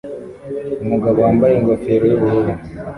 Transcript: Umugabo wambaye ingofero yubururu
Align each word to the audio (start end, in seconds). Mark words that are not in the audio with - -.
Umugabo 0.83 1.17
wambaye 1.25 1.53
ingofero 1.55 2.03
yubururu 2.11 2.53